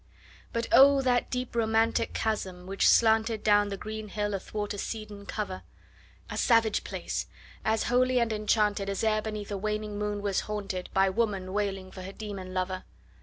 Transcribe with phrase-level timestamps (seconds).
[0.51, 5.27] But O, that deep romantic chasm which slanted Down the green hill athwart a cedarn
[5.27, 5.61] cover!
[6.27, 7.27] A savage place!
[7.63, 11.53] as holy and enchanted As e'er beneath a waning moon was haunted 15 By woman
[11.53, 12.83] wailing for her demon lover!